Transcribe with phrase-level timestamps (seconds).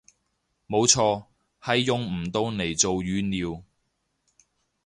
[0.65, 1.27] 冇錯，
[1.61, 3.61] 係用唔到嚟做語料